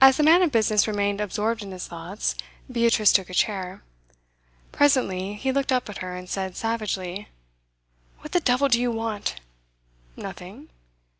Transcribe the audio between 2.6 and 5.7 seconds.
Beatrice took a chair. Presently he looked